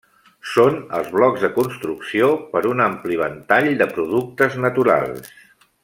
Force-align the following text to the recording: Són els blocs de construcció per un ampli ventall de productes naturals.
Són 0.51 0.77
els 0.99 1.11
blocs 1.17 1.43
de 1.43 1.51
construcció 1.57 2.31
per 2.55 2.63
un 2.71 2.81
ampli 2.87 3.19
ventall 3.21 3.71
de 3.83 3.89
productes 3.99 4.59
naturals. 4.65 5.33